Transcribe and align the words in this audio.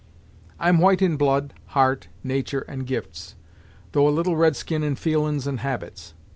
I'm 0.59 0.79
white 0.79 1.03
in 1.03 1.15
blood, 1.15 1.53
heart, 1.77 2.07
natur' 2.23 2.65
and 2.67 2.87
gifts, 2.87 3.35
though 3.91 4.07
a 4.07 4.09
little 4.09 4.35
red 4.35 4.55
skin 4.55 4.81
in 4.81 4.95
feelin's 4.95 5.45
and 5.45 5.59
habits. 5.59 6.15